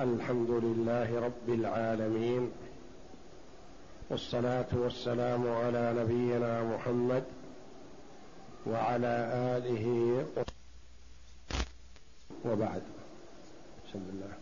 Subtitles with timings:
[0.00, 2.50] الحمد لله رب العالمين
[4.10, 7.24] والصلاة والسلام على نبينا محمد
[8.66, 9.14] وعلى
[9.56, 9.84] آله
[12.46, 12.82] وبعد.
[13.88, 14.32] بسم الله.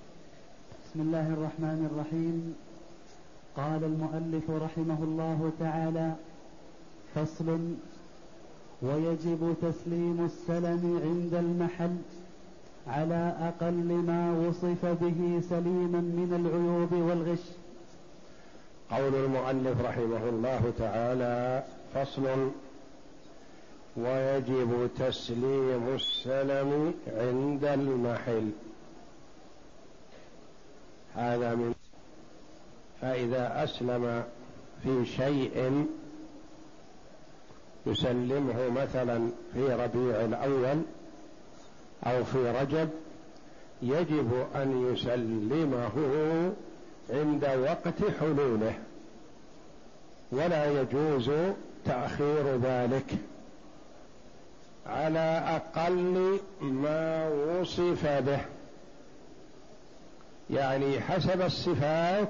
[0.85, 2.55] بسم الله الرحمن الرحيم.
[3.57, 6.15] قال المؤلف رحمه الله تعالى
[7.15, 7.49] فصل
[8.83, 11.97] ويجب تسليم السلم عند المحل.
[12.89, 17.45] على أقل ما وصف به سليما من العيوب والغش.
[18.91, 22.51] قول المؤلف رحمه الله تعالى فصل
[23.97, 28.51] ويجب تسليم السلم عند المحل.
[31.15, 31.75] هذا من
[33.01, 34.25] فإذا أسلم
[34.83, 35.87] في شيء
[37.87, 40.83] يسلمه مثلا في ربيع الأول
[42.07, 42.89] أو في رجب
[43.83, 45.93] يجب أن يسلمه
[47.11, 48.75] عند وقت حلوله.
[50.33, 51.31] ولا يجوز
[51.85, 53.15] تأخير ذلك.
[54.87, 58.41] على أقل ما وصف به.
[60.51, 62.29] يعني حسب الصفات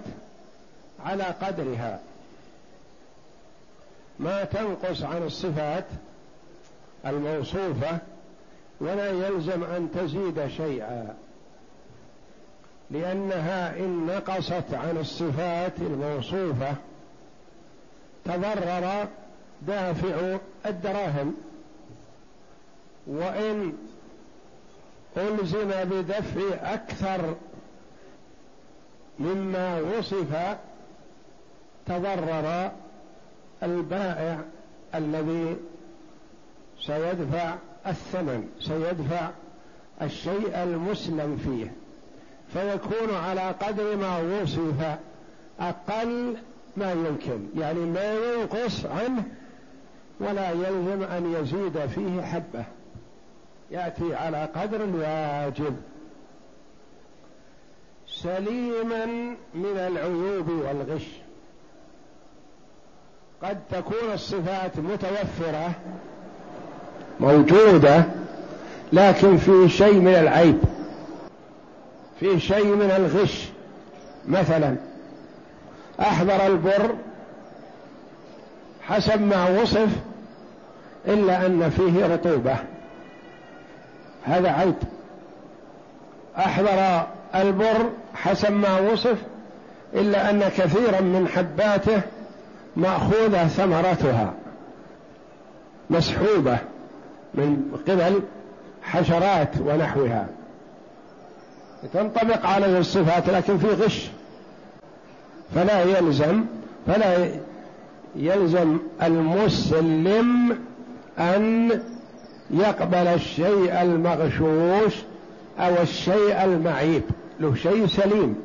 [1.05, 2.00] على قدرها.
[4.19, 5.84] ما تنقص عن الصفات
[7.06, 7.98] الموصوفة
[8.80, 11.14] ولا يلزم أن تزيد شيئا
[12.90, 16.74] لأنها إن نقصت عن الصفات الموصوفة
[18.24, 19.08] تضرر
[19.66, 21.34] دافع الدراهم.
[23.06, 23.72] وإن
[25.16, 27.34] ألزم بدفع أكثر
[29.18, 30.56] مما وصف
[31.86, 32.72] تضرر
[33.62, 34.40] البائع
[34.94, 35.56] الذي
[36.80, 37.54] سيدفع
[37.91, 39.31] الثمن سيدفع
[40.03, 41.72] الشيء المسلم فيه
[42.53, 44.98] فيكون على قدر ما وصف
[45.61, 46.36] أقل
[46.77, 49.25] ما يمكن يعني ما ينقص عنه
[50.20, 52.64] ولا يلزم أن يزيد فيه حبة
[53.70, 55.77] يأتي على قدر الواجب
[58.08, 59.07] سليما
[59.55, 61.07] من العيوب والغش.
[63.42, 65.74] قد تكون الصفات متوفرة
[67.20, 68.05] موجودة
[68.92, 70.58] لكن في شيء من العيب.
[72.20, 73.48] في شيء من الغش
[74.29, 74.77] مثلا.
[76.01, 76.95] أحضر البر
[78.83, 79.89] حسب ما وصف
[81.06, 82.56] إلا أن فيه رطوبة.
[84.24, 84.74] هذا عيب.
[86.39, 89.17] أحضر البر حسب ما وصف
[89.95, 92.00] إلا أن كثيرا من حباته
[92.77, 94.35] مأخوذة ثمرتها
[95.90, 96.58] مسحوبة.
[97.34, 98.22] من قبل
[98.83, 100.27] حشرات ونحوها.
[101.92, 104.08] تنطبق عليه الصفات لكن في غش.
[105.55, 106.44] فلا يلزم
[106.86, 107.30] فلا
[108.17, 110.58] يلزم المسلم
[111.18, 111.70] أن
[112.50, 114.94] يقبل الشيء المغشوش
[115.58, 117.02] أو الشيء المعيب.
[117.40, 118.36] له شيء سليم.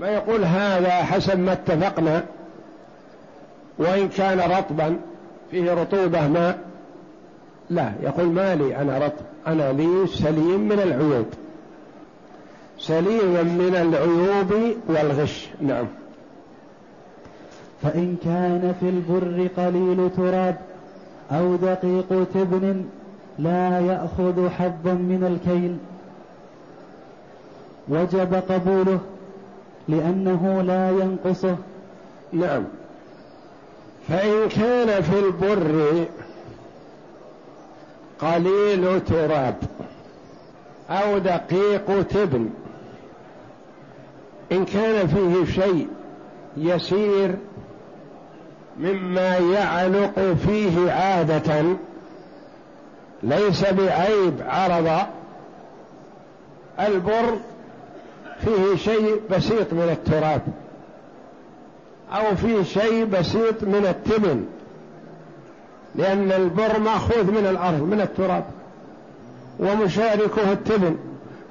[0.00, 2.24] ما يقول هذا حسب ما اتفقنا.
[3.78, 4.96] وإن كان رطبا
[5.50, 6.67] فيه رطوبة ماء.
[7.70, 11.26] لا يقول ما لي أنا رطب أنا لي سليم من العيوب.
[12.78, 15.48] سليما من العيوب والغش.
[15.60, 15.86] نعم.
[17.82, 20.56] فإن كان في البر قليل تراب
[21.32, 22.84] أو دقيق تبن
[23.38, 25.76] لا يأخذ حظا من الكيل.
[27.88, 28.98] وجب قبوله
[29.88, 31.56] لأنه لا ينقصه.
[32.32, 32.64] نعم.
[34.08, 36.06] فإن كان في البر
[38.20, 39.56] قليل تراب
[40.90, 42.50] أو دقيق تبن.
[44.52, 45.88] إن كان فيه شيء
[46.56, 47.34] يسير
[48.78, 51.76] مما يعلق فيه عادة
[53.22, 55.06] ليس بعيب عرض
[56.80, 57.38] البر
[58.44, 60.42] فيه شيء بسيط من التراب
[62.12, 64.44] أو فيه شيء بسيط من التبن.
[65.94, 68.44] لأن البر مأخوذ من الأرض من التراب
[69.60, 70.96] ومشاركه التبن.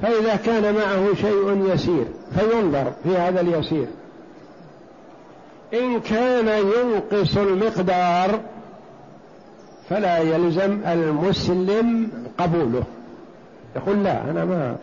[0.01, 2.05] فإذا كان معه شيء يسير
[2.35, 3.87] فينظر في هذا اليسير.
[5.73, 8.39] إن كان ينقص المقدار
[9.89, 12.83] فلا يلزم المسلم قبوله.
[13.75, 14.75] يقول لا أنا ما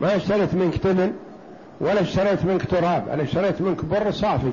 [0.00, 1.12] ما اشتريت منك تبن
[1.80, 4.52] ولا اشتريت منك تراب أنا اشتريت منك بر صافي.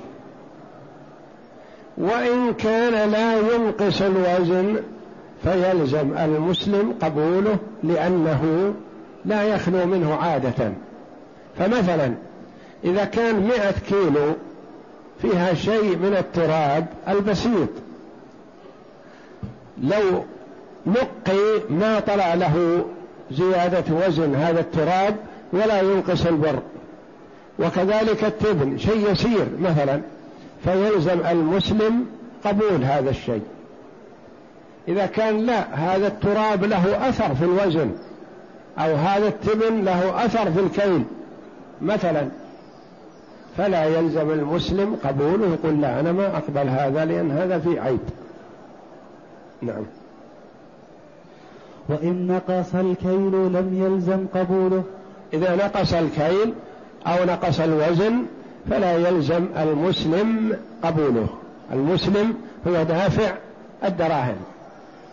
[1.97, 4.75] وإن كان لا ينقص الوزن
[5.43, 8.73] فيلزم المسلم قبوله لأنه
[9.25, 10.71] لا يخلو منه عادة.
[11.59, 12.13] فمثلا
[12.83, 14.33] إذا كان مئة كيلو
[15.21, 17.69] فيها شيء من التراب البسيط
[19.83, 20.25] لو
[20.87, 22.85] نقي ما طلع له
[23.31, 25.15] زيادة وزن هذا التراب
[25.53, 26.59] ولا ينقص البر.
[27.59, 30.01] وكذلك التبن شيء يسير مثلا
[30.63, 32.05] فيلزم المسلم
[32.45, 33.41] قبول هذا الشيء.
[34.87, 37.91] إذا كان لا هذا التراب له أثر في الوزن
[38.77, 41.03] أو هذا التبن له أثر في الكيل.
[41.81, 42.27] مثلا
[43.57, 47.99] فلا يلزم المسلم قبوله يقول لا أنا ما أقبل هذا لأن هذا في عيب.
[49.61, 49.83] نعم.
[51.89, 54.83] وإن نقص الكيل لم يلزم قبوله.
[55.33, 56.53] إذا نقص الكيل
[57.07, 58.25] أو نقص الوزن
[58.69, 61.27] فلا يلزم المسلم قبوله.
[61.73, 62.33] المسلم
[62.67, 63.31] هو دافع
[63.83, 64.37] الدراهم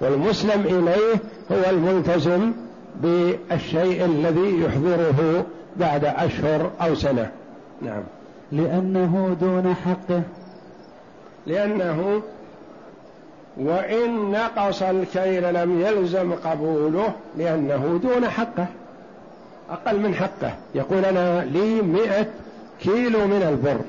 [0.01, 1.15] والمسلم إليه
[1.53, 2.53] هو الملتزم
[3.03, 5.47] بالشيء الذي يحضره
[5.77, 7.31] بعد أشهر أو سنة.
[7.83, 8.03] نعم.
[8.53, 10.23] لأنه دون حقه.
[11.47, 12.23] لأنه
[13.57, 18.67] وإن نقص الكيل لم يلزم قبوله لأنه دون حقه
[19.71, 20.53] أقل من حقه.
[20.75, 22.27] يقول أنا لي مئة
[22.81, 23.81] كيلو من البر.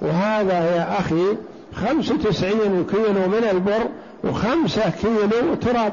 [0.00, 1.36] وهذا يا أخي
[1.74, 3.86] خمسة وتسعين كيلو من البر
[4.24, 5.92] وخمسة كيلو تراب.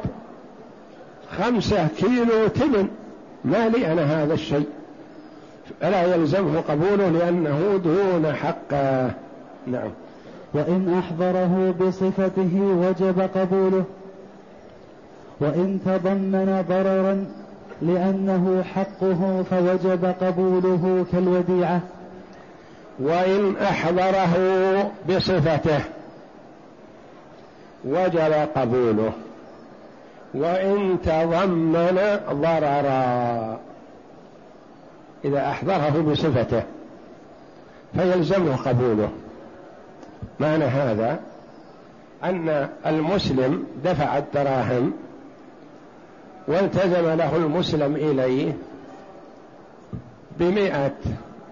[1.38, 2.88] خمسة كيلو تبن
[3.45, 4.68] ما لي أنا هذا الشيء.
[5.81, 9.12] فلا يلزمه قبوله لأنه دون حقه
[9.68, 9.90] نعم.
[10.54, 13.84] وإن أحضره بصفته وجب قبوله.
[15.40, 17.25] وإن تضمن ضررا
[17.81, 21.81] لأنه حقه فوجب قبوله كالوديعة.
[23.00, 24.36] وإن أحضره
[25.10, 25.81] بصفته
[27.86, 29.12] وجب قبوله.
[30.34, 33.60] وإن تضمن ضررا.
[35.25, 36.63] إذا أحضره بصفته
[37.95, 39.10] فيلزمه قبوله.
[40.40, 41.19] معنى هذا
[42.24, 44.94] أن المسلم دفع الدراهم
[46.48, 48.54] والتزم له المسلم إليه
[50.40, 50.92] بمئة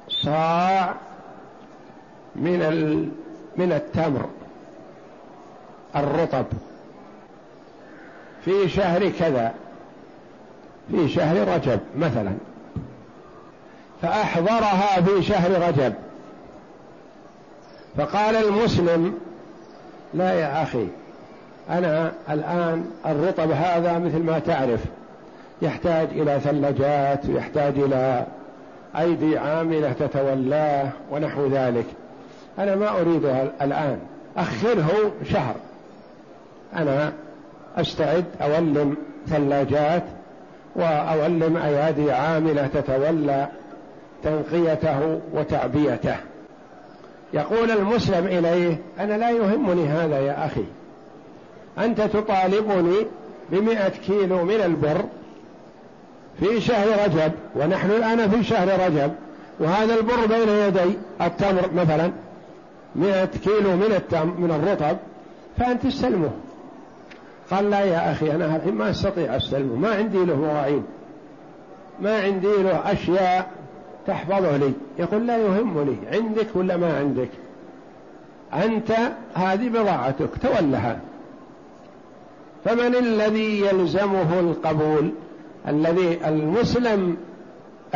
[0.09, 0.95] صاع
[2.35, 2.59] من
[3.57, 4.25] من التمر
[5.95, 6.45] الرطب.
[8.45, 9.53] في شهر كذا
[10.91, 12.31] في شهر رجب مثلا.
[14.01, 15.93] فأحضرها في شهر رجب.
[17.97, 19.19] فقال المسلم
[20.13, 20.87] لا يا أخي
[21.69, 24.79] أنا الآن الرطب هذا مثل ما تعرف
[25.61, 28.25] يحتاج إلى ثلاجات ويحتاج إلى
[28.99, 31.85] أيدي عاملة تتولاه ونحو ذلك.
[32.59, 34.00] أنا ما أريدها الآن.
[34.38, 35.56] أخره شهر.
[36.75, 37.13] أنا
[37.77, 40.03] أستعد أولم ثلاجات
[40.75, 43.48] وأولم أيادي عاملة تتولى
[44.24, 46.15] تنقيته وتعبيته.
[47.33, 50.63] يقول المسلم إليه أنا لا يهمني هذا يا أخي.
[51.77, 53.07] أنت تطالبني
[53.51, 55.01] بمئة كيلو من البر
[56.39, 59.12] في شهر رجب ونحن الآن في شهر رجب
[59.59, 62.12] وهذا البر بين يدي التمر مثلا.
[62.95, 64.97] مئة كيلو من التمر من الرطب
[65.57, 66.31] فأنت تستلمه
[67.51, 70.83] قال لا يا أخي أنا الحين ما أستطيع أستلمه ما عندي له مواعيد
[72.01, 73.51] ما عندي له أشياء
[74.07, 74.71] تحفظه لي.
[74.99, 77.29] يقول لا يهمني عندك ولا ما عندك؟
[78.53, 78.91] أنت
[79.33, 81.00] هذه بضاعتك تولها.
[82.65, 85.12] فمن الذي يلزمه القبول؟
[85.67, 87.17] الذي المسلم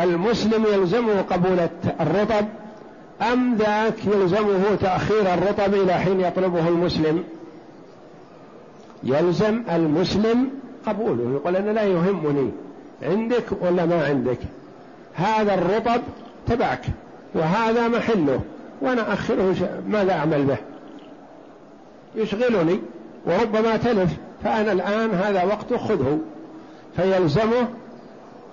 [0.00, 1.58] المسلم يلزمه قبول
[2.00, 2.46] الرطب
[3.22, 7.24] أم ذاك يلزمه تأخير الرطب إلى حين يطلبه المسلم؟
[9.04, 10.50] يلزم المسلم
[10.86, 12.50] قبوله يقول أنا لا يهمني
[13.02, 14.38] عندك ولا ما عندك؟
[15.14, 16.02] هذا الرطب
[16.46, 16.84] تبعك
[17.34, 18.40] وهذا محله
[18.82, 20.58] وأنا أخره ماذا أعمل به؟
[22.14, 22.80] يشغلني
[23.26, 24.10] وربما تلف
[24.44, 26.18] فأنا الآن هذا وقت خذه.
[26.96, 27.68] فيلزمه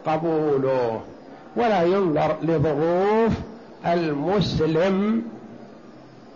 [0.06, 1.02] قبوله
[1.56, 3.34] ولا ينظر لظروف
[3.86, 5.22] المسلم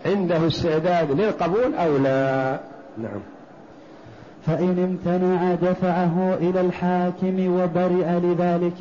[0.05, 2.59] عنده استعداد للقبول أو لا؟
[2.97, 3.19] نعم.
[4.45, 8.73] فإن امتنع دفعه إلى الحاكم وبرئ لذلك.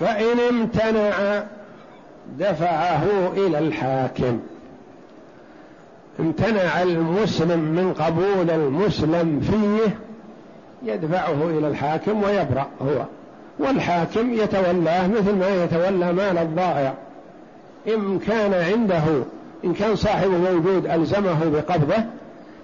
[0.00, 1.42] فإن امتنع
[2.38, 3.04] دفعه
[3.36, 4.40] إلى الحاكم.
[6.20, 9.94] امتنع المسلم من قبول المسلم فيه
[10.92, 13.04] يدفعه إلى الحاكم ويبرأ هو.
[13.58, 16.94] والحاكم يتولاه مثل ما يتولى مال الضائع.
[17.88, 19.02] إن كان عنده
[19.64, 22.04] إن كان صاحبه موجود ألزمه بقبضه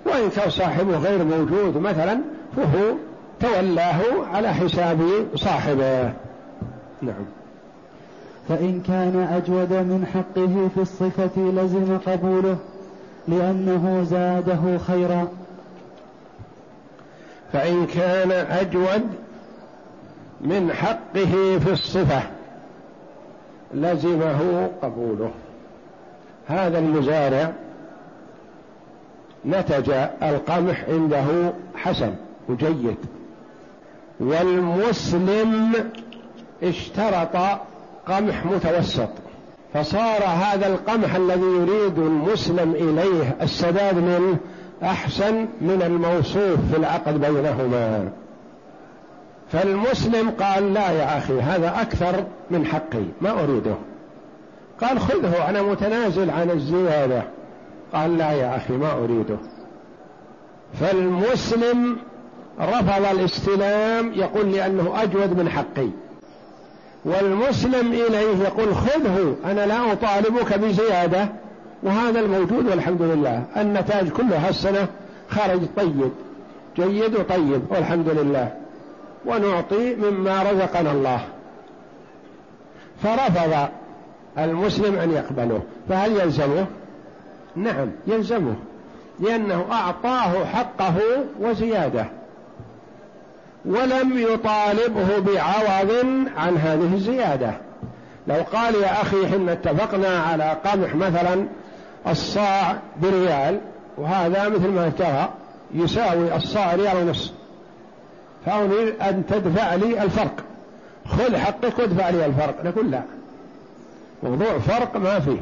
[0.07, 2.21] وإن كان صاحبه غير موجود مثلا
[2.57, 2.95] فهو
[3.41, 4.01] تولاه
[4.33, 5.01] على حساب
[5.35, 6.13] صاحبه.
[7.03, 7.25] نعم.
[8.49, 12.57] فإن كان أجود من حقه في الصفة لزم قبوله
[13.29, 15.29] لأنه زاده خيرا.
[17.53, 19.03] فإن كان أجود
[20.41, 22.23] من حقه في الصفة
[23.75, 25.31] لزمه قبوله.
[26.47, 27.53] هذا المزارع
[29.47, 29.91] نتج
[30.23, 32.15] القمح عنده حسن
[32.49, 32.97] وجيد.
[34.21, 35.73] والمسلم
[36.63, 37.37] اشترط
[38.07, 39.09] قمح متوسط.
[39.75, 44.37] فصار هذا القمح الذي يريد المسلم إليه السداد منه
[44.83, 48.09] أحسن من الموصوف في العقد بينهما.
[49.53, 53.75] فالمسلم قال لا يا أخي هذا أكثر من حقي ما أريده.
[54.81, 57.23] قال خذه أنا متنازل عن الزيادة.
[57.95, 59.37] قال لا يا أخي ما أريده.
[60.81, 61.97] فالمسلم
[62.61, 65.89] رفض الاستلام يقول لأنه أجود من حقي.
[67.05, 71.29] والمسلم إليه يقول خذه أنا لا أطالبك بزيادة.
[71.83, 73.45] وهذا الموجود والحمد لله.
[73.57, 74.87] النتاج كلها السنة
[75.29, 76.11] خرج طيب
[76.77, 78.53] جيد وطيب والحمد لله.
[79.27, 81.21] ونعطي مما رزقنا الله.
[83.03, 83.69] فرفض
[84.39, 85.63] المسلم أن يقبله.
[85.89, 86.67] فهل يلزمه؟
[87.57, 88.55] نعم يلزمه.
[89.21, 90.97] لأنه أعطاه حقه
[91.41, 92.07] وزيادة.
[93.65, 95.93] ولم يطالبه بعوض
[96.37, 97.53] عن هذه الزيادة.
[98.27, 101.47] لو قال يا أخي حنا اتفقنا على قمح مثلا
[102.07, 103.61] الصاع بريال
[103.99, 105.29] وهذا مثل ما ترى
[105.75, 107.38] يساوي الصاع ريال ونصف.
[108.49, 110.45] فأريد أن تدفع لي الفرق.
[111.07, 112.65] خذ حقك وادفع لي الفرق.
[112.65, 113.03] نقول لا.
[114.23, 115.41] موضوع فرق ما فيه.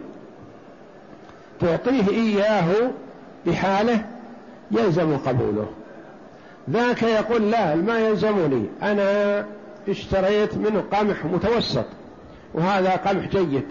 [1.61, 2.91] تعطيه إياه
[3.47, 4.05] بحالة
[4.71, 5.67] يلزم قبوله.
[6.71, 8.67] ذاك يقول لا ما يلزمني.
[8.83, 9.45] أنا
[9.89, 11.87] اشتريت منه قمح متوسط
[12.55, 13.67] وهذا قمح جيد.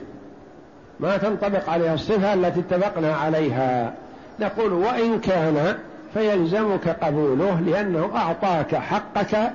[0.99, 3.93] ما تنطبق عليها الصفة التي اتفقنا عليها.
[4.39, 5.77] نقول وإن كان
[6.15, 9.51] فيلزمك قبوله لأنه أعطاك حقك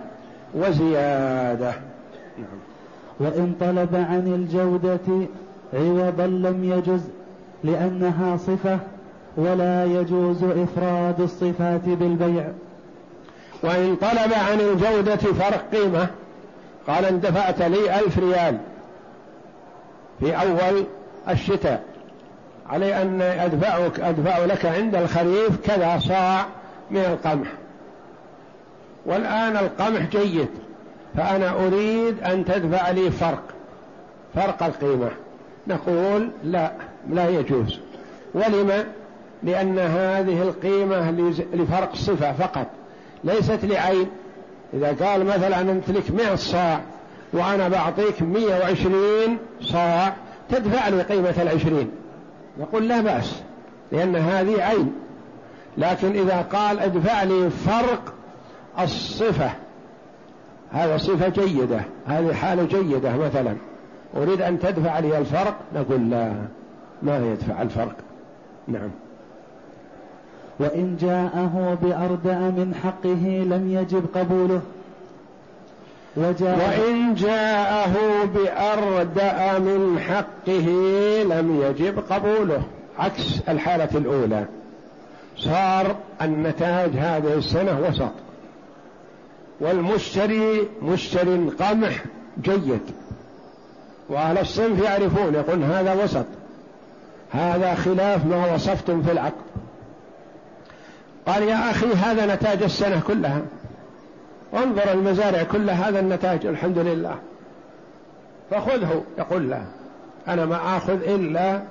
[0.55, 1.73] وزيادة.
[2.39, 2.61] نعم.
[3.21, 5.27] وإن طلب عن الجودة
[5.75, 7.01] عوضا لم يجز
[7.65, 8.79] لأنها صفة
[9.37, 12.45] ولا يجوز إفراد الصفات بالبيع.
[13.63, 16.07] وإن طلب عن الجودة فرق قيمة.
[16.89, 18.59] قال ان دفعت لي ألف ريال
[20.21, 20.85] في أول
[21.29, 21.90] الشتاء.
[22.71, 26.47] علي أن أدفعك أدفع لك عند الخريف كذا صاع
[26.91, 27.49] من القمح.
[29.07, 30.49] والآن القمح جيد
[31.17, 33.43] فأنا أريد أن تدفع لي فرق
[34.35, 35.11] فرق القيمة.
[35.67, 36.73] نقول لا
[37.11, 37.79] لا يجوز.
[38.35, 38.85] ولم؟
[39.43, 41.11] لأن هذه القيمة
[41.55, 42.67] لفرق صفة فقط
[43.25, 44.07] ليست لعين.
[44.75, 46.81] إذا قال مثلا أنت لك مئة صاع
[47.33, 50.13] وأنا بعطيك مئة وعشرين صاع
[50.51, 51.91] تدفع لي قيمة العشرين.
[52.59, 53.43] نقول لا بأس
[53.93, 54.93] لأن هذه عين.
[55.79, 58.15] لكن إذا قال ادفع لي فرق
[58.81, 59.51] الصفة
[60.73, 63.57] هذا صفة جيدة هذه حالة جيدة مثلا.
[64.17, 66.33] أريد أن تدفع لي الفرق؟ نقول لا
[67.03, 67.97] ما يدفع الفرق.
[68.69, 68.91] نعم.
[70.61, 74.61] وإن جاءه بأردأ من حقه لم يجب قبوله.
[76.17, 80.69] وإن جاءه بأردأ من حقه
[81.23, 82.63] لم يجب قبوله.
[82.99, 84.45] عكس الحالة الأولى.
[85.37, 88.13] صار النتاج هذه السنة وسط.
[89.61, 92.05] والمشتري مشتري قمح
[92.43, 92.81] جيد.
[94.09, 96.27] وأهل الصنف يعرفون يقول هذا وسط.
[97.33, 99.51] هذا خلاف ما وصفتم في العقد.
[101.27, 103.43] قال يا أخي هذا نتاج السنة كلها.
[104.55, 107.15] انظر المزارع كلها هذا النتاج الحمد لله.
[108.51, 109.03] فخذه.
[109.19, 109.63] يقول لا
[110.29, 111.63] أنا ما آخذ إلا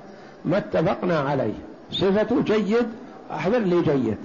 [0.45, 1.53] ما اتفقنا عليه.
[1.91, 2.88] صفته جيد
[3.31, 4.17] أحضر لي جيد.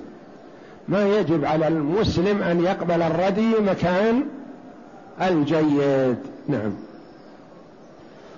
[0.88, 4.24] ما يجب على المسلم أن يقبل الردي مكان
[5.22, 6.18] الجيد.
[6.48, 6.72] نعم.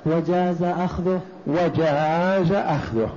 [0.06, 1.20] وجاز أخذه.
[1.46, 3.11] وجاز أخذه.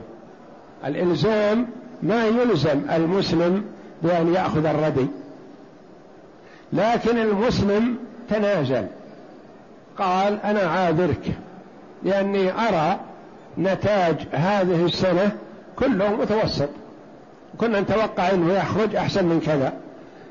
[0.86, 1.68] الإلزام
[2.04, 3.64] ما يلزم المسلم
[4.04, 5.08] بأن يأخذ الردي.
[6.74, 7.96] لكن المسلم
[8.30, 8.86] تنازل.
[9.98, 11.32] قال أنا عاذرك
[12.04, 13.00] لأني أرى
[13.58, 15.32] نتاج هذه السنة
[15.76, 16.70] كله متوسط.
[17.58, 19.74] كنا نتوقع أنه يخرج أحسن من كذا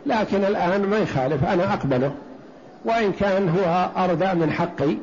[0.07, 2.12] لكن الآن ما يخالف أنا أقبله.
[2.85, 4.97] وإن كان هو أردى من حقي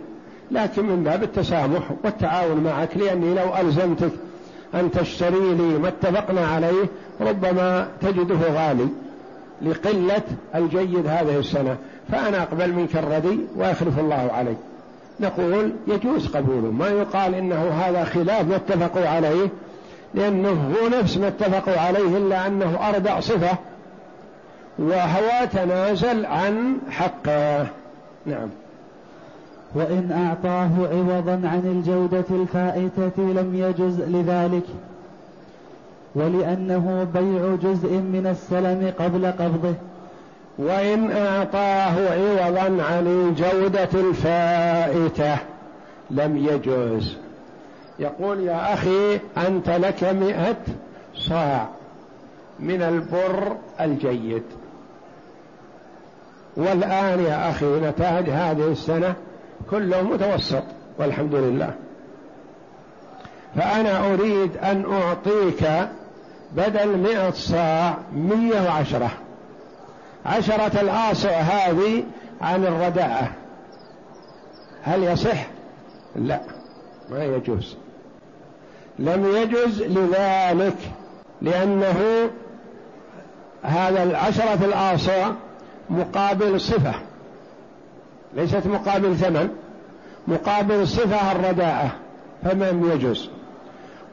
[0.52, 4.12] لكن من باب التسامح والتعاون معك لأني لو ألزمتك
[4.74, 6.86] أن تشتري لي ما اتفقنا عليه
[7.22, 8.88] ربما تجده غالي.
[9.62, 10.24] لقلة
[10.56, 11.78] الجيد هذه السنة
[12.12, 14.56] فأنا أقبل منك الردي ويخلف الله علي
[15.20, 19.50] نقول يجوز قبوله ما يقال إنه هذا خلاف ما اتفقوا عليه
[20.14, 23.58] لأنه هو نفس ما اتفقوا عليه إلا أنه أردع صفة
[24.80, 27.68] وهو تنازل عن حقه.
[28.26, 28.50] نعم.
[29.76, 34.64] وإن أعطاه عوضا عن الجودة الفائتة لم يجز لذلك.
[36.16, 39.74] ولأنه بيع جزء من السلم قبل قبضه.
[40.58, 45.38] وإن أعطاه عوضا عن الجودة الفائتة
[46.12, 47.18] لم يجوز.
[48.00, 50.56] يقول يا أخي أنت لك مئة
[51.16, 51.68] صاع
[52.60, 54.44] من البر الجيد.
[56.58, 59.14] والآن يا أخي نتاج هذه السنة
[59.70, 60.64] كله متوسط
[61.00, 61.74] والحمد لله.
[63.56, 65.70] فأنا أريد أن أعطيك
[66.56, 69.12] بدل مئة صاع مية وعشرة.
[70.26, 72.04] عشرة الآصع هذه
[72.42, 73.32] عن الرداءة.
[74.84, 75.48] هل يصح؟
[76.16, 76.42] لا
[77.10, 77.78] ما يجوز.
[79.00, 80.78] لم يجوز لذلك
[81.42, 82.30] لأنه
[83.64, 85.32] هذا العشرة الآصع
[85.90, 86.94] مقابل صفة.
[88.34, 89.50] ليست مقابل ثمن
[90.28, 91.92] مقابل صفة الرداءة
[92.44, 93.30] فمن يجوز؟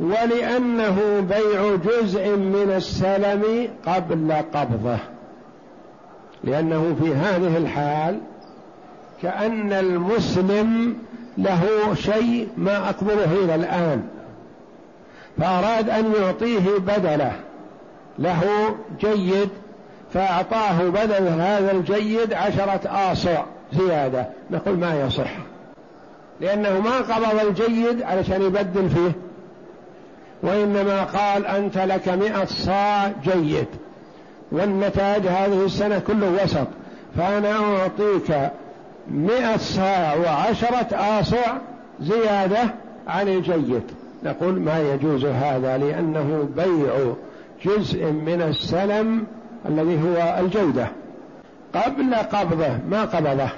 [0.01, 4.99] ولأنه بيع جزء من السلم قبل قبضه.
[6.45, 8.21] لأنه في هذه الحال
[9.23, 10.97] كأن المسلم
[11.39, 14.03] له شيء ما أقبله إلى الآن
[15.39, 17.33] فأراد أن يعطيه بدله.
[18.19, 19.49] له جيد
[20.15, 22.81] فأعطاه بدل هذا الجيد عشرة
[23.13, 24.27] آصع زيادة.
[24.51, 25.31] نقول ما يصح
[26.41, 29.13] لأنه ما قبض الجيد علشان يبدل فيه.
[30.43, 33.67] وإنما قال أنت لك مئة صاع جيد.
[34.53, 36.67] والنتاج هذه السنة كله وسط.
[37.17, 38.51] فأنا أعطيك
[39.11, 41.57] مئة صاع وعشرة آصع
[42.01, 42.63] زيادة
[43.09, 43.83] عن الجيد.
[44.25, 47.13] نقول ما يجوز هذا لأنه بيع
[47.65, 49.27] جزء من السلم
[49.69, 50.87] الذي هو الجودة.
[51.75, 53.49] قبل قبضه ما قبضه؟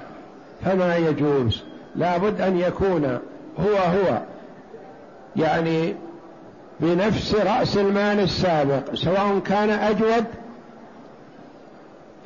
[0.64, 1.62] فما يجوز.
[1.96, 3.18] لابد أن يكون
[3.58, 4.18] هو هو.
[5.36, 5.94] يعني
[6.84, 10.24] بنفس رأس المال السابق سواء كان أجود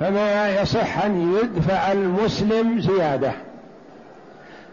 [0.00, 3.32] فما يصح أن يدفع المسلم زيادة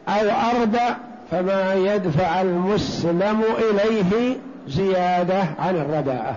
[0.07, 0.95] أو أرضى
[1.31, 6.35] فما يدفع المسلم إليه زيادة عن الرداءة.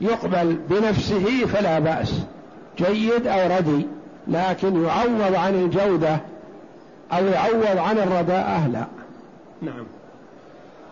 [0.00, 2.20] يقبل بنفسه فلا بأس
[2.78, 3.86] جيد أو ردي
[4.28, 6.20] لكن يعوض عن الجودة
[7.12, 8.84] أو يعوض عن الرداءة لا.
[9.62, 9.86] نعم.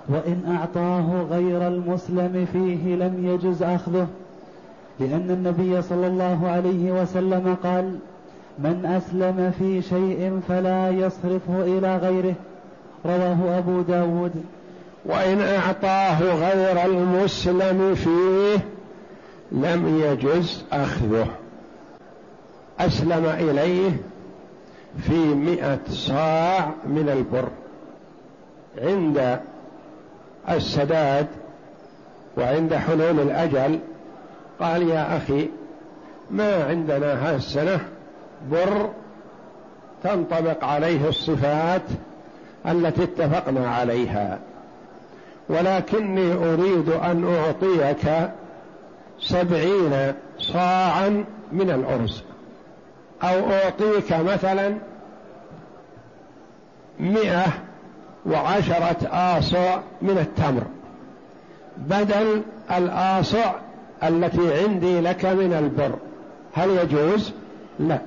[0.09, 4.07] وإن أعطاه غير المسلم فيه لم يجز أخذه
[5.01, 7.99] لأن النبي صلى الله عليه وسلم قال
[8.59, 12.35] من أسلم في شيء فلا يصرفه إلى غيره
[13.07, 14.33] رواه أبو داود.
[15.05, 18.65] وإن أعطاه غير المسلم فيه
[19.53, 21.27] لم يجز أخذه.
[22.81, 23.91] أسلم إليه
[25.01, 27.49] في مئة صاع من البر
[28.79, 29.41] عند
[30.50, 31.26] السداد
[32.37, 33.78] وعند حلول الأجل
[34.61, 35.48] قال يا أخي
[36.31, 37.81] ما عندنا هذه السنة
[38.50, 38.90] بر
[40.02, 41.83] تنطبق عليه الصفات
[42.66, 44.38] التي اتفقنا عليها.
[45.48, 48.31] ولكني أريد أن أعطيك
[49.20, 52.22] سبعين صاعا من الأرز.
[53.22, 54.74] أو أعطيك مثلا
[57.00, 57.46] مئة
[58.27, 60.63] وعشرة آصع من التمر.
[61.77, 62.43] بدل
[62.77, 63.53] الآصع
[64.03, 65.95] التي عندي لك من البر
[66.55, 67.33] هل يجوز؟
[67.79, 67.99] لا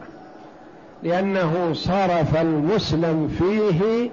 [1.03, 4.09] لأنه صرف المسلم فيه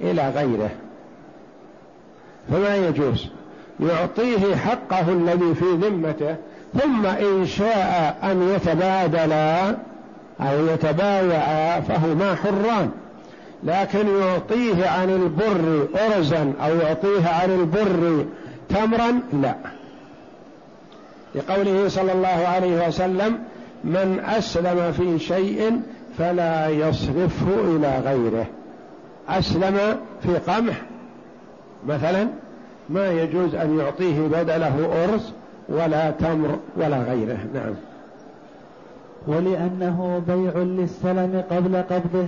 [0.00, 0.70] إلى غيره.
[2.50, 3.28] فما يجوز؟
[3.80, 6.36] يعطيه حقه الذي في ذمته
[6.80, 9.76] ثم إن شاء أن يتبادلا
[10.40, 12.90] أو يتبايعا فهما حران.
[13.64, 18.24] لكن يعطيه عن البر أرزا أو يعطيه عن البر
[18.68, 19.54] تمرا لا.
[21.34, 23.38] لقوله صلى الله عليه وسلم
[23.84, 25.80] من أسلم في شيء
[26.18, 28.46] فلا يصرفه إلى غيره.
[29.28, 29.78] أسلم
[30.22, 30.82] في قمح
[31.86, 32.28] مثلا
[32.90, 35.32] ما يجوز أن يعطيه بدله أرز
[35.68, 37.38] ولا تمر ولا غيره.
[37.54, 37.74] نعم.
[39.26, 42.26] ولأنه بيع للسلم قبل قبضه.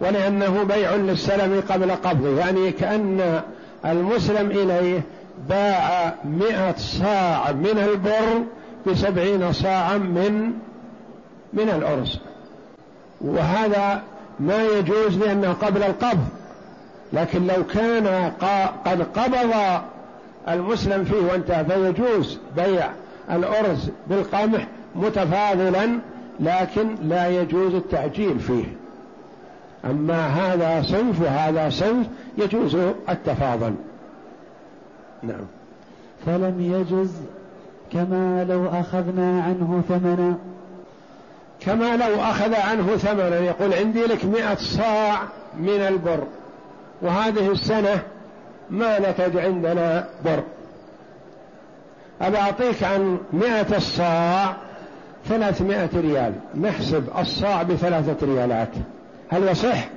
[0.00, 3.40] ولأنه بيع للسلم قبل قبضه يعني كأن
[3.86, 5.00] المسلم إليه
[5.48, 8.44] باع مئة صاع من البر
[8.86, 10.52] بسبعين صاعا من
[11.52, 12.18] من الأرز.
[13.20, 14.02] وهذا
[14.40, 16.28] ما يجوز لأنه قبل القبض.
[17.12, 18.32] لكن لو كان
[18.84, 19.80] قد قبض
[20.48, 22.90] المسلم فيه وانتهى فيجوز بيع
[23.30, 25.98] الأرز بالقمح متفاضلا
[26.40, 28.64] لكن لا يجوز التعجيل فيه.
[29.84, 32.06] أما هذا صنف وهذا صنف
[32.38, 32.76] يجوز
[33.08, 33.74] التفاضل.
[35.22, 35.44] نعم.
[36.26, 37.12] فلم يجز
[37.92, 40.34] كما لو أخذنا عنه ثمنا.
[41.60, 45.22] كما لو أخذ عنه ثمنا يقول عندي لك مئة صاع
[45.58, 46.22] من البر
[47.02, 48.02] وهذه السنة
[48.70, 50.42] ما نتج عندنا بر.
[52.20, 54.56] أبى أعطيك عن مئة الصاع
[55.28, 58.72] ثلاثمائة ريال نحسب الصاع بثلاثة ريالات.
[59.28, 59.88] هل يصح؟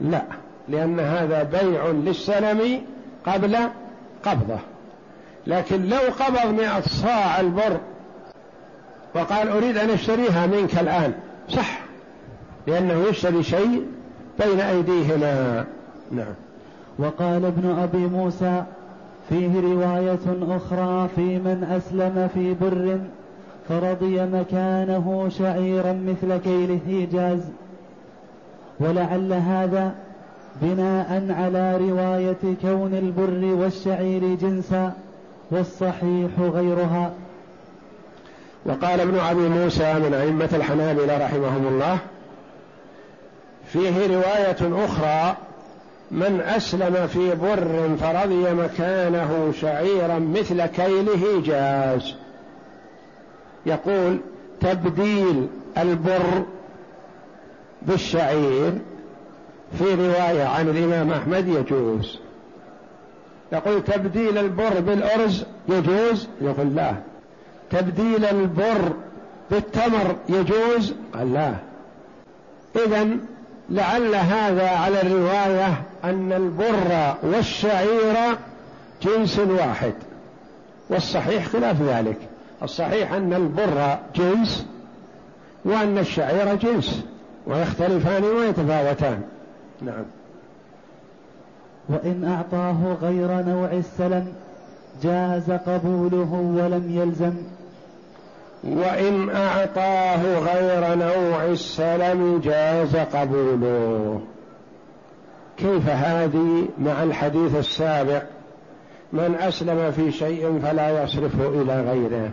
[0.00, 0.22] لا.
[0.68, 2.80] لأن هذا بيع للسلم
[3.26, 3.56] قبل
[4.24, 4.58] قبضه.
[5.46, 7.80] لكن لو قبض مئة صاع البر
[9.14, 11.12] وقال أريد أن أشتريها منك الآن
[11.48, 11.78] صح.
[12.66, 13.86] لأنه يشتري شيء
[14.38, 15.64] بين أيديهما.
[16.12, 16.34] نعم.
[16.98, 18.62] وقال ابن أبي موسى
[19.28, 22.98] فيه رواية أخرى في من أسلم في بر
[23.68, 27.40] فرضي مكانه شعيرا مثل كيله جاز
[28.80, 29.94] ولعل هذا
[30.62, 34.92] بناء على رواية كون البر والشعير جنسا
[35.50, 37.12] والصحيح غيرها.
[38.64, 41.98] وقال ابن أبي موسى من أئمة الحنابلة رحمهم الله
[43.72, 45.36] فيه رواية أخرى
[46.10, 52.14] من أسلم في بر فرضي مكانه شعيرا مثل كيله جاز.
[53.66, 54.18] يقول
[54.60, 56.42] تبديل البر
[57.86, 58.72] بالشعير
[59.78, 62.18] في رواية عن الإمام أحمد يجوز.
[63.52, 66.94] يقول تبديل البر بالأرز يجوز؟ يقول لا.
[67.70, 68.92] تبديل البر
[69.50, 71.54] بالتمر يجوز؟ قال لا.
[72.86, 73.08] إذا
[73.70, 78.38] لعل هذا على الرواية أن البر والشعير
[79.02, 79.94] جنس واحد
[80.90, 82.18] والصحيح خلاف ذلك.
[82.62, 84.66] الصحيح أن البر جنس
[85.64, 87.04] وأن الشعير جنس.
[87.46, 89.22] ويختلفان ويتفاوتان.
[89.82, 90.04] نعم.
[91.88, 94.32] وإن أعطاه غير نوع السلم
[95.02, 97.34] جاز قبوله ولم يلزم.
[98.64, 104.20] وإن أعطاه غير نوع السلم جاز قبوله.
[105.56, 108.22] كيف هذه مع الحديث السابق؟
[109.12, 112.30] من أسلم في شيء فلا يصرفه إلى غيره.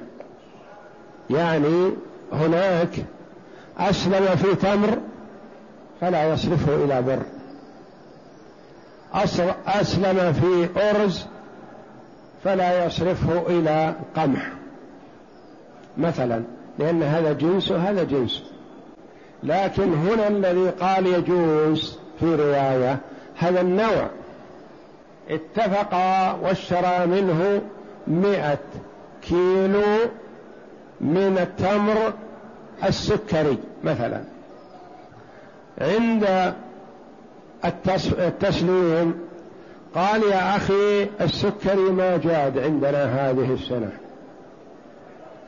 [1.29, 1.91] يعني
[2.33, 2.89] هناك
[3.77, 4.97] أسلم في تمر
[6.03, 7.19] فلا يصرفه إلى بر.
[9.67, 11.25] أسلم في أرز
[12.43, 14.51] فلا يصرفه إلى قمح.
[15.97, 16.43] مثلا
[16.79, 18.43] لأن هذا جنس وهذا جنس.
[19.43, 22.97] لكن هنا الذي قال يجوز في رواية
[23.35, 24.07] هذا النوع.
[25.29, 25.93] اتفق
[26.43, 27.61] واشترى منه
[28.07, 28.59] مئة
[29.21, 29.97] كيلو
[31.01, 32.13] من التمر
[32.83, 34.21] السكري مثلا.
[35.81, 36.53] عند
[38.19, 39.13] التسليم
[39.95, 43.91] قال يا أخي السكري ما جاد عندنا هذه السنة.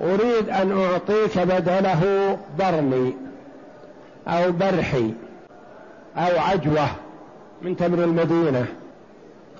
[0.01, 3.13] أريد أن أعطيك بدله برني
[4.27, 5.13] أو برحي
[6.17, 6.87] أو عجوة
[7.61, 8.65] من تمر المدينة.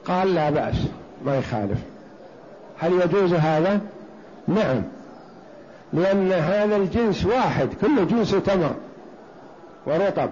[0.06, 0.76] قال لا بأس
[1.26, 1.80] ما يخالف.
[2.80, 3.80] هل يجوز هذا؟
[4.48, 4.82] نعم
[5.94, 8.76] لأن هذا الجنس واحد كله جنس تمر
[9.86, 10.30] ورطب.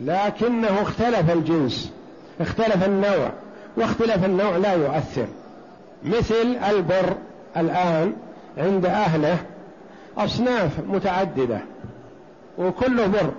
[0.00, 1.92] لكنه اختلف الجنس
[2.40, 3.32] اختلف النوع
[3.76, 5.26] واختلاف النوع لا يؤثر.
[6.04, 7.16] مثل البر
[7.56, 8.12] الآن
[8.58, 9.38] عند أهله
[10.18, 11.60] أصناف متعددة
[12.58, 13.30] وكله بر.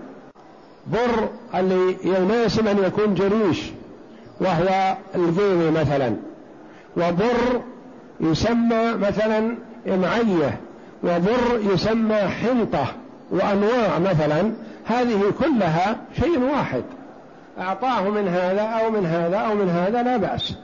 [0.88, 3.62] بر اللي يناسب أن يكون جريش
[4.42, 6.16] وهو الغيمي مثلا.
[6.98, 7.62] وبر
[8.20, 9.56] يسمى مثلا
[9.88, 10.60] معيه
[11.04, 12.86] وبر يسمى حنطة
[13.32, 14.52] وأنواع مثلا
[14.86, 16.84] هذه كلها شيء واحد.
[17.60, 20.56] أعطاه من هذا أو من هذا أو من هذا لا بأس.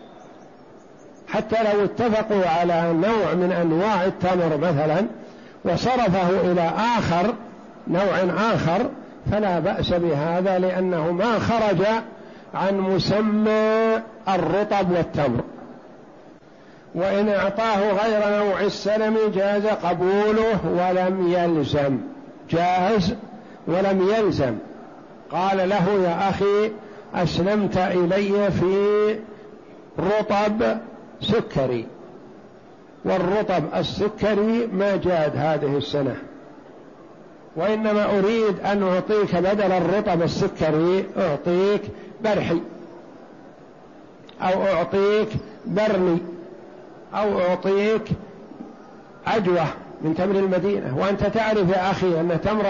[1.28, 5.06] حتى لو اتفقوا على نوع من أنواع التمر مثلا
[5.66, 7.34] وصرفه إلى آخر
[7.88, 8.18] نوع
[8.54, 8.90] آخر
[9.32, 11.86] فلا بأس بهذا لأنه ما خرج
[12.54, 15.44] عن مسمى الرطب والتمر.
[16.96, 21.98] وإن أعطاه غير نوع السلم جاز قبوله ولم يلزم.
[22.50, 23.16] جاز
[23.68, 24.56] ولم يلزم.
[25.32, 26.72] قال له يا أخي
[27.16, 29.16] أسلمت إلي في
[30.00, 30.78] رطب
[31.22, 31.86] سكري.
[33.06, 36.16] والرطب السكري ما جاد هذه السنة.
[37.56, 41.82] وإنما أريد أن أعطيك بدل الرطب السكري أعطيك
[42.24, 42.62] برحي.
[44.42, 45.30] أو أعطيك
[45.66, 46.18] برني.
[47.14, 48.04] أو أعطيك
[49.28, 49.66] عجوة
[50.02, 50.98] من تمر المدينة.
[50.98, 52.66] وأنت تعرف يا أخي أن تمر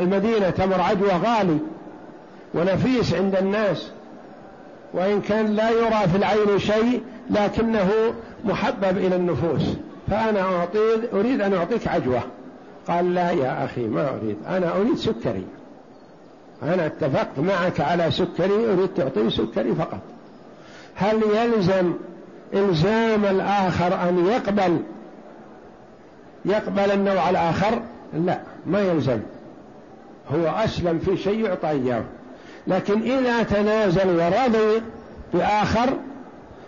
[0.00, 1.58] المدينة تمر عجوة غالي
[2.54, 3.90] ونفيس عند الناس.
[4.94, 7.90] وإن كان لا يرى في العين شيء لكنه
[8.44, 9.62] محبب إلى النفوس.
[10.10, 12.20] فأنا أعطيك أريد أن أعطيك عجوة.
[12.88, 14.36] قال لا يا أخي ما أريد.
[14.48, 15.44] أنا أريد سكري.
[16.62, 19.98] أنا اتفقت معك على سكري أريد تعطيني سكري فقط.
[20.94, 21.92] هل يلزم
[22.54, 24.78] إلزام الآخر أن يقبل
[26.44, 29.20] يقبل النوع الآخر؟ لا ما يلزم.
[30.34, 32.02] هو أسلم في شيء يعطى إياه.
[32.66, 34.82] لكن إذا تنازل ورضي
[35.34, 35.96] بآخر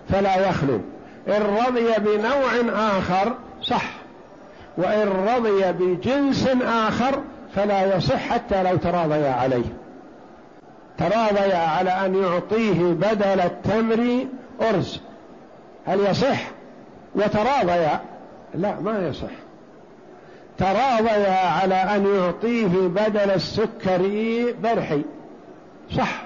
[0.09, 0.81] فلا يخلو.
[1.29, 3.91] إن رضي بنوع آخر صح.
[4.79, 7.21] وإن رضي بجنس آخر
[7.55, 9.65] فلا يصح حتى لو تراضيا عليه.
[10.99, 14.27] تراضيا على أن يعطيه بدل التمر
[14.61, 15.01] أرز.
[15.87, 16.41] هل يصح؟
[17.15, 18.01] وتراضيا؟
[18.55, 19.43] لا ما يصح.
[20.59, 25.03] تراضيا على أن يعطيه بدل السكري برحي.
[25.97, 26.23] صح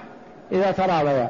[0.51, 1.29] إذا تراضيا.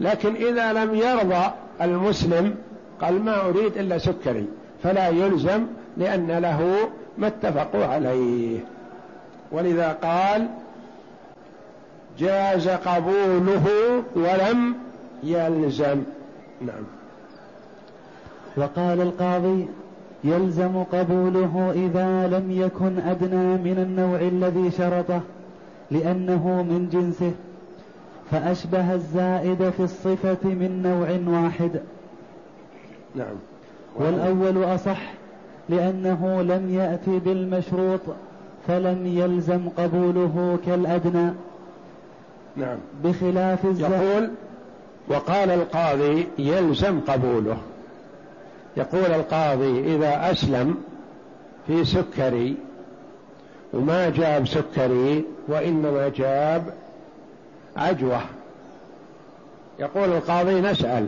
[0.00, 1.50] لكن إذا لم يرضى
[1.82, 2.54] المسلم
[3.00, 4.46] قال ما أريد إلا سكري
[4.82, 8.58] فلا يلزم لأن له ما اتفقوا عليه.
[9.52, 10.48] ولذا قال
[12.18, 13.66] جاز قبوله
[14.14, 14.74] ولم
[15.22, 16.02] يلزم.
[16.60, 16.84] نعم.
[18.56, 19.68] وقال القاضي
[20.24, 25.20] يلزم قبوله إذا لم يكن أدنى من النوع الذي شرطه
[25.90, 27.32] لأنه من جنسه.
[28.30, 31.80] فأشبه الزائد في الصفة من نوع واحد.
[33.14, 33.34] نعم.
[33.96, 35.12] والأول أصح
[35.68, 38.00] لأنه لم يأتي بالمشروط
[38.66, 41.32] فلم يلزم قبوله كالأدنى.
[42.56, 42.78] نعم.
[43.04, 44.30] بخلاف الزائد يقول
[45.08, 47.56] وقال القاضي يلزم قبوله.
[48.76, 50.76] يقول القاضي إذا أسلم
[51.66, 52.56] في سكري
[53.72, 56.74] وما جاب سكري وإنما جاب
[57.76, 58.20] عجوة.
[59.78, 61.06] يقول القاضي نسأل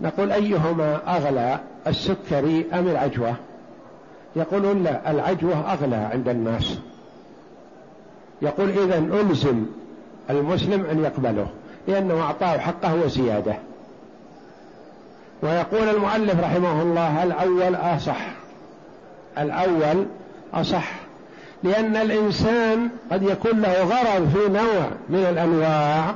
[0.00, 3.34] نقول أيهما أغلى السكري أم العجوة؟
[4.36, 6.78] يقولون لا العجوة أغلى عند الناس.
[8.42, 9.66] يقول إذا ألزم
[10.30, 11.46] المسلم أن يقبله
[11.88, 13.54] لأنه أعطاه حقه وزيادة.
[15.42, 18.26] ويقول المؤلف رحمه الله الأول أصح.
[19.38, 20.06] الأول
[20.54, 20.92] أصح.
[21.62, 26.14] لأن الإنسان قد يكون له غرض في نوع من الأنواع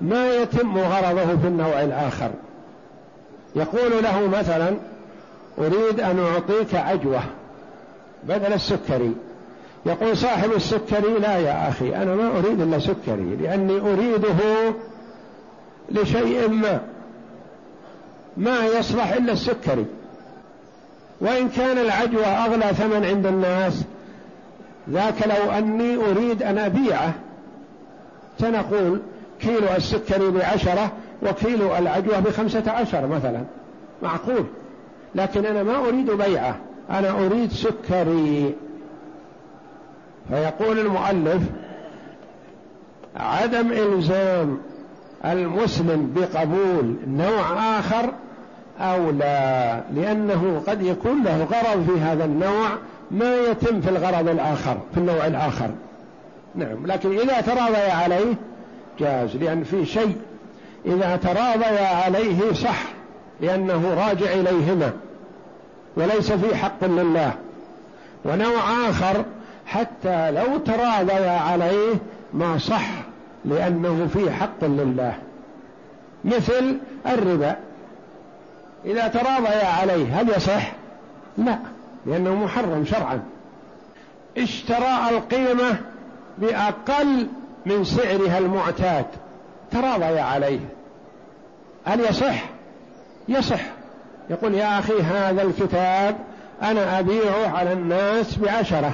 [0.00, 2.30] ما يتم غرضه في النوع الآخر.
[3.56, 4.76] يقول له مثلا
[5.58, 7.22] أريد أن أعطيك عجوة
[8.24, 9.14] بدل السكري.
[9.86, 14.72] يقول صاحب السكري لا يا أخي أنا ما أريد إلا سكري لأني أريده
[15.90, 16.80] لشيء ما.
[18.40, 19.86] ما يصلح إلا السكري
[21.20, 23.84] وإن كان العجوة أغلى ثمن عند الناس
[24.90, 27.14] ذاك لو أني أريد أن أبيعه
[28.38, 29.00] سنقول
[29.40, 33.44] كيلو السكري بعشرة وكيلو العجوة بخمسة عشر مثلا.
[34.02, 34.44] معقول.
[35.14, 36.56] لكن أنا ما أريد بيعه
[36.90, 38.54] أنا أريد سكري.
[40.28, 41.42] فيقول المؤلف
[43.16, 44.58] عدم إلزام
[45.24, 48.12] المسلم بقبول نوع آخر
[48.80, 52.68] أو لا لأنه قد يكون له غرض في هذا النوع
[53.10, 55.70] ما يتم في الغرض الآخر في النوع الآخر.
[56.54, 58.34] نعم لكن إذا تراضي عليه
[58.98, 60.16] جاز لأن في شيء
[60.86, 62.82] إذا تراضي عليه صح
[63.40, 64.92] لأنه راجع إليهما
[65.96, 67.32] وليس في حق لله.
[68.24, 69.24] ونوع آخر
[69.66, 71.94] حتى لو تراضي عليه
[72.34, 72.88] ما صح
[73.44, 75.14] لأنه في حق لله.
[76.24, 77.56] مثل الربا.
[78.84, 80.72] إذا تراضي عليه هل يصح؟
[81.38, 81.58] لا
[82.06, 83.22] لأنه محرم شرعا
[84.38, 85.76] اشترى القيمة
[86.38, 87.28] بأقل
[87.66, 89.06] من سعرها المعتاد
[89.70, 90.60] تراضي عليه
[91.84, 92.44] هل يصح؟
[93.28, 93.60] يصح
[94.30, 96.16] يقول يا أخي هذا الكتاب
[96.62, 98.92] أنا أبيعه على الناس بعشرة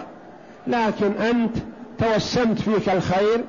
[0.67, 1.57] لكن أنت
[1.99, 3.45] توسمت فيك الخير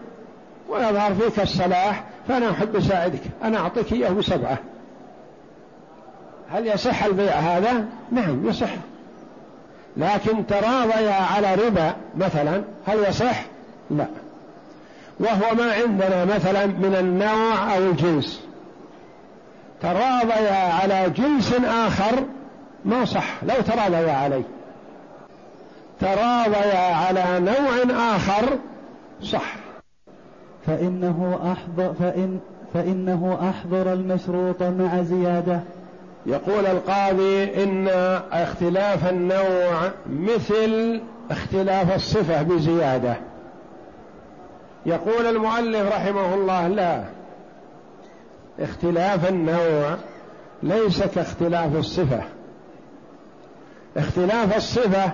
[0.69, 4.57] ويظهر فيك الصلاح فأنا أحب أساعدك أنا أعطيك إياه بسبعة
[6.51, 8.69] هل يصح البيع هذا؟ نعم يصح.
[9.97, 13.45] لكن تراضيا على ربا مثلا هل يصح؟
[13.91, 14.07] لا.
[15.19, 18.41] وهو ما عندنا مثلا من النوع أو الجنس.
[19.81, 22.23] تراضيا على جنس آخر
[22.85, 24.43] ما صح لو تراضيا عليه.
[25.99, 28.57] تراضيا على نوع آخر
[29.23, 29.55] صح.
[30.67, 32.39] فإنه أحضر فإن
[32.73, 35.59] فإنه أحضر المشروط مع زيادة.
[36.27, 37.87] يقول القاضي إن
[38.31, 43.17] اختلاف النوع مثل اختلاف الصفة بزيادة.
[44.85, 47.03] يقول المؤلف رحمه الله لا
[48.59, 49.97] اختلاف النوع
[50.63, 52.21] ليس كاختلاف الصفة.
[53.97, 55.11] اختلاف الصفة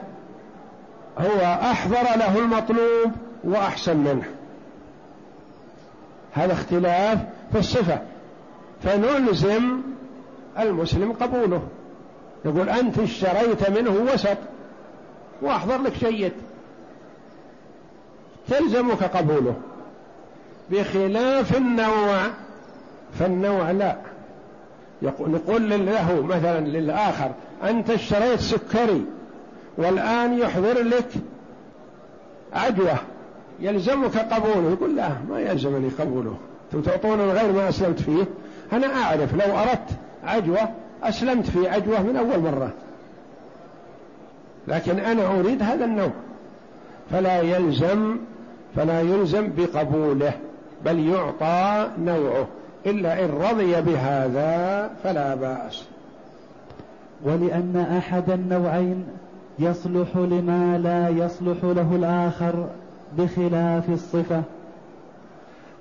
[1.18, 3.12] هو أحضر له المطلوب
[3.44, 4.26] وأحسن منه.
[6.34, 7.20] هذا اختلاف
[7.52, 8.00] في الصفة.
[8.84, 9.93] فنلزم
[10.60, 11.62] المسلم قبوله.
[12.46, 14.38] يقول أنت اشتريت منه وسط.
[15.42, 16.32] وأحضر لك جيد.
[18.48, 19.56] تلزمك قبوله.
[20.72, 22.18] بخلاف النوع.
[23.20, 23.98] فالنوع لا.
[25.20, 27.32] نقول له مثلا للآخر
[27.64, 29.06] أنت اشتريت سكري
[29.78, 31.10] والآن يحضر لك
[32.54, 32.98] عجوة.
[33.60, 34.72] يلزمك قبوله.
[34.72, 36.38] يقول لا ما يلزمني قبوله.
[36.86, 38.26] تعطون غير ما أسلمت فيه.
[38.74, 39.90] أنا أعرف لو أردت
[40.24, 40.70] عجوة
[41.04, 42.72] أسلمت في عجوة من أول مرة.
[44.68, 46.12] لكن أنا أريد هذا النوع.
[47.12, 48.18] فلا يلزم
[48.76, 50.34] فلا يلزم بقبوله
[50.86, 52.48] بل يعطى نوعه.
[52.86, 55.84] إلا إن رضي بهذا فلا بأس.
[57.24, 59.08] ولأن أحد النوعين
[59.60, 62.68] يصلح لما لا يصلح له الآخر
[63.18, 64.42] بخلاف الصفة.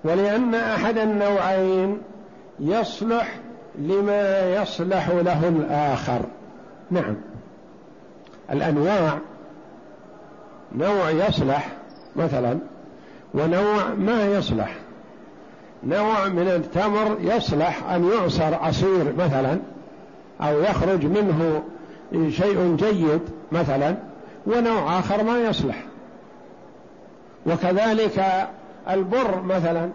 [0.05, 1.99] ولأن أحد النوعين
[2.61, 3.39] يصلح
[3.79, 6.21] لما يصلح له الآخر.
[6.91, 7.17] نعم.
[8.51, 9.19] الأنواع
[10.77, 11.69] نوع يصلح
[12.17, 12.59] مثلا
[13.35, 14.75] ونوع ما يصلح.
[15.85, 19.59] نوع من التمر يصلح أن يعصر عصير مثلا
[20.41, 21.63] أو يخرج منه
[22.31, 23.21] شيء جيد
[23.53, 23.97] مثلا
[24.47, 25.83] ونوع آخر ما يصلح.
[27.47, 28.25] وكذلك
[28.91, 29.89] البر مثلا.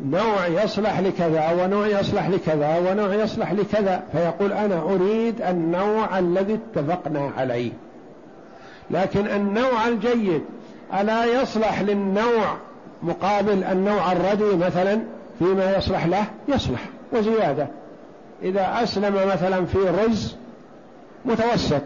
[0.00, 4.02] نوع يصلح لكذا ونوع يصلح لكذا ونوع يصلح لكذا.
[4.12, 7.72] فيقول أنا أريد النوع الذي اتفقنا عليه.
[8.90, 10.42] لكن النوع الجيد
[11.00, 12.56] ألا يصلح للنوع
[13.02, 15.00] مقابل النوع الردي مثلا
[15.38, 16.80] فيما يصلح له؟ يصلح
[17.12, 17.66] وزيادة.
[18.42, 20.36] إذا أسلم مثلا في رز
[21.24, 21.82] متوسط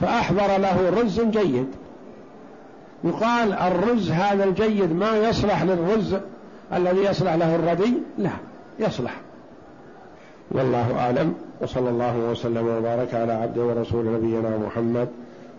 [0.00, 1.66] فأحضر له رز جيد.
[3.04, 6.16] يقال الرز هذا الجيد ما يصلح للرز
[6.72, 8.30] الذي يصلح له الردي لا
[8.78, 9.20] يصلح.
[10.50, 15.08] والله أعلم وصلى الله وسلم وبارك على عبده ورسول نبينا محمد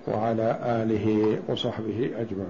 [0.07, 2.47] وعلى آله وصحبه أجمعين.